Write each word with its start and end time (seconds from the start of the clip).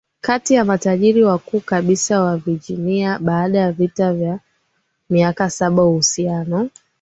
kati 0.21 0.53
ya 0.53 0.65
matajiri 0.65 1.23
wakuu 1.23 1.59
kabisa 1.59 2.21
wa 2.21 2.37
VirginiaBaada 2.37 3.59
ya 3.59 3.71
vita 3.71 4.11
ya 4.13 4.39
miaka 5.09 5.49
saba 5.49 5.83
uhusiano 5.85 6.69